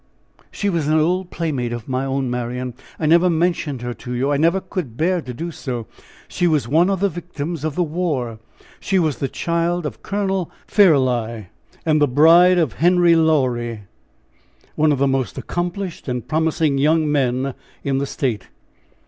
[0.49, 2.73] "She was an old playmate of my own, Marian.
[2.99, 5.85] I never mentioned her to you I never could bear to do so.
[6.27, 8.39] She was one of the victims of the war.
[8.79, 11.49] She was the child of Colonel Fairlie
[11.85, 13.81] and the bride of Henry Laurie,
[14.73, 18.47] one of the most accomplished and promising young men in the State.